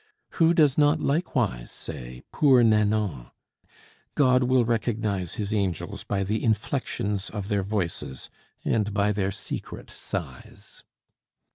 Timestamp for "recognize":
4.65-5.35